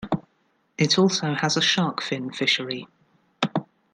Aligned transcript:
It 0.79 0.97
also 0.97 1.35
has 1.35 1.55
a 1.55 1.61
shark 1.61 2.01
fin 2.01 2.31
fishery. 2.33 2.87